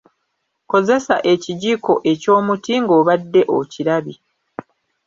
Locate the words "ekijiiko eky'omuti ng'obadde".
1.33-3.41